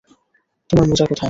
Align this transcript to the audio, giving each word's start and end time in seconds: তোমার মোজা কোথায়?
তোমার 0.69 0.85
মোজা 0.87 1.05
কোথায়? 1.05 1.19